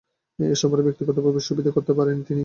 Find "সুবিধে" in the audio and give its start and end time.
1.39-1.71